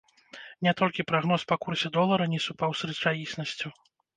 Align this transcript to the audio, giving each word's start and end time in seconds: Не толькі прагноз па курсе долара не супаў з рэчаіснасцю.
Не 0.67 0.71
толькі 0.79 1.05
прагноз 1.11 1.45
па 1.53 1.59
курсе 1.65 1.93
долара 1.99 2.29
не 2.33 2.41
супаў 2.47 2.71
з 2.81 2.93
рэчаіснасцю. 2.93 3.67